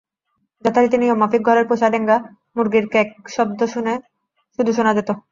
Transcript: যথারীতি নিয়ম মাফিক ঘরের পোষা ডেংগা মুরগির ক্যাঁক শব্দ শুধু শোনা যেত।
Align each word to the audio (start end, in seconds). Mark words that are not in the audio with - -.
যথারীতি 0.65 0.97
নিয়ম 0.99 1.17
মাফিক 1.21 1.41
ঘরের 1.47 1.65
পোষা 1.69 1.87
ডেংগা 1.93 2.17
মুরগির 2.55 2.85
ক্যাঁক 2.87 3.09
শব্দ 3.27 3.59
শুধু 4.59 4.71
শোনা 4.73 4.91
যেত। 4.97 5.09